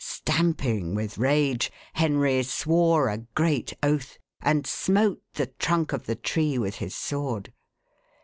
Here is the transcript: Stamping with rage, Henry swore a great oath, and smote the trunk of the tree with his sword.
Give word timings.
Stamping 0.03 0.95
with 0.95 1.19
rage, 1.19 1.71
Henry 1.93 2.41
swore 2.41 3.07
a 3.07 3.19
great 3.19 3.71
oath, 3.83 4.17
and 4.41 4.65
smote 4.65 5.21
the 5.35 5.45
trunk 5.45 5.93
of 5.93 6.07
the 6.07 6.15
tree 6.15 6.57
with 6.57 6.77
his 6.77 6.95
sword. 6.95 7.53